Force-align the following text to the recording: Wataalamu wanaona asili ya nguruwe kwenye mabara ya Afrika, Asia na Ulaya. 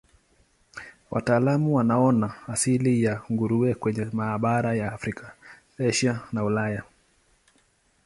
Wataalamu 1.11 1.75
wanaona 1.75 2.33
asili 2.47 3.03
ya 3.03 3.21
nguruwe 3.31 3.73
kwenye 3.75 4.05
mabara 4.13 4.75
ya 4.75 4.93
Afrika, 4.93 5.35
Asia 5.79 6.19
na 6.31 6.43
Ulaya. 6.43 6.83